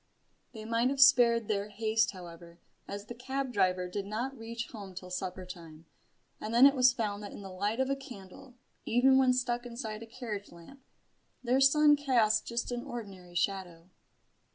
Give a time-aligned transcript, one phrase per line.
[0.53, 2.57] They might have spared their haste, however,
[2.87, 5.85] as the cab driver did not reach home till supper time,
[6.39, 9.63] and then it was found that in the light of a candle, even when stuck
[9.63, 10.81] inside a carriage lamp,
[11.43, 13.91] their son cast just an ordinary shadow.